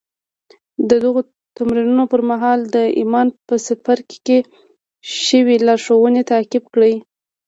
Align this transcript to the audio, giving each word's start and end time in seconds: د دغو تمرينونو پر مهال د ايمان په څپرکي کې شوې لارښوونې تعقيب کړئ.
د 0.89 0.91
دغو 1.03 1.21
تمرينونو 1.57 2.03
پر 2.11 2.21
مهال 2.31 2.59
د 2.75 2.77
ايمان 2.99 3.27
په 3.47 3.55
څپرکي 3.65 4.17
کې 4.27 4.37
شوې 5.25 5.55
لارښوونې 5.67 6.21
تعقيب 6.31 6.63
کړئ. 6.73 6.93